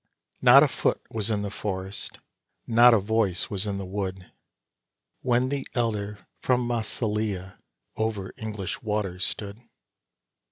[0.41, 2.17] Not a foot was in the forest,
[2.65, 4.31] not a voice was in the wood,
[5.21, 7.59] When the elder from Massilia
[7.95, 9.59] over English waters stood.